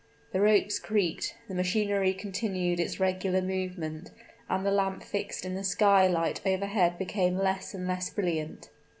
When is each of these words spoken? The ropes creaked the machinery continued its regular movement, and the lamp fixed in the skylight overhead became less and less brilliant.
The 0.31 0.41
ropes 0.41 0.79
creaked 0.79 1.35
the 1.47 1.53
machinery 1.53 2.11
continued 2.15 2.79
its 2.79 2.99
regular 2.99 3.39
movement, 3.39 4.09
and 4.49 4.65
the 4.65 4.71
lamp 4.71 5.03
fixed 5.03 5.45
in 5.45 5.53
the 5.53 5.63
skylight 5.63 6.41
overhead 6.43 6.97
became 6.97 7.37
less 7.37 7.75
and 7.75 7.87
less 7.87 8.09
brilliant. 8.09 8.71